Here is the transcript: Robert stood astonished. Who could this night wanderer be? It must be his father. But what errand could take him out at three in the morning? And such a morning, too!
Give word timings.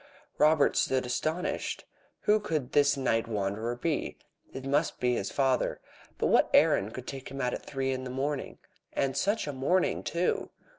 Robert 0.39 0.75
stood 0.75 1.05
astonished. 1.05 1.85
Who 2.21 2.39
could 2.39 2.71
this 2.71 2.97
night 2.97 3.27
wanderer 3.27 3.75
be? 3.75 4.17
It 4.51 4.65
must 4.65 4.99
be 4.99 5.13
his 5.13 5.29
father. 5.29 5.79
But 6.17 6.25
what 6.25 6.49
errand 6.55 6.95
could 6.95 7.05
take 7.05 7.29
him 7.29 7.39
out 7.39 7.53
at 7.53 7.61
three 7.63 7.91
in 7.91 8.03
the 8.03 8.09
morning? 8.09 8.57
And 8.93 9.15
such 9.15 9.45
a 9.45 9.53
morning, 9.53 10.01
too! 10.01 10.49